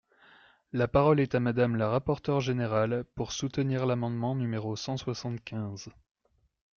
La 0.73 0.87
parole 0.87 1.19
est 1.19 1.35
à 1.35 1.39
Madame 1.39 1.75
la 1.75 1.87
rapporteure 1.87 2.41
générale, 2.41 3.05
pour 3.13 3.31
soutenir 3.31 3.85
l’amendement 3.85 4.33
numéro 4.33 4.75
cent 4.75 4.97
soixante-quinze. 4.97 5.89